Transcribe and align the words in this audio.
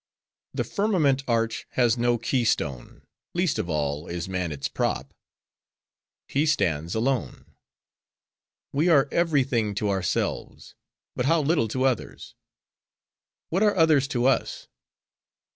"'The 0.55 0.63
firmament 0.63 1.23
arch 1.27 1.67
has 1.73 1.95
no 1.95 2.17
key 2.17 2.43
stone; 2.43 3.03
least 3.35 3.59
of 3.59 3.69
all, 3.69 4.07
is 4.07 4.27
man 4.27 4.51
its 4.51 4.67
prop. 4.67 5.13
He 6.27 6.47
stands 6.47 6.95
alone. 6.95 7.45
We 8.73 8.89
are 8.89 9.07
every 9.11 9.43
thing 9.43 9.75
to 9.75 9.91
ourselves, 9.91 10.73
but 11.15 11.27
how 11.27 11.39
little 11.43 11.67
to 11.67 11.83
others. 11.83 12.33
What 13.49 13.61
are 13.61 13.75
others 13.75 14.07
to 14.07 14.25
us? 14.25 14.67